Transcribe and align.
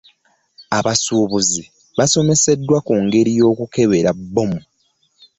Abasuubuzi 0.77 1.61
basomesedwa 1.97 2.77
ku 2.87 2.93
ngeri 3.05 3.31
y'okukebera 3.39 4.09
bbomu. 4.19 4.59